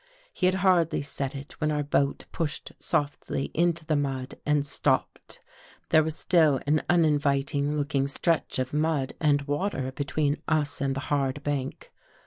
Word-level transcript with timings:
He 0.33 0.47
had 0.47 0.55
hardly 0.55 1.03
said 1.03 1.35
it, 1.35 1.61
when 1.61 1.69
our 1.71 1.83
boat 1.83 2.25
pushed 2.31 2.71
softly 2.79 3.51
into 3.53 3.85
the 3.85 3.95
mud 3.95 4.33
and 4.47 4.65
stopped. 4.65 5.39
There 5.89 6.01
was 6.01 6.15
still 6.15 6.59
an 6.65 6.81
uninviting 6.89 7.75
looking 7.77 8.07
stretch 8.07 8.57
of 8.57 8.73
mud 8.73 9.13
and 9.19 9.43
water 9.43 9.91
be 9.91 10.03
tween 10.05 10.41
us 10.47 10.81
and 10.81 10.95
the 10.95 11.01
hard 11.13 11.43
bank. 11.43 11.91